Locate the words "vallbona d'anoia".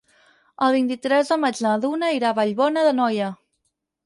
2.41-3.31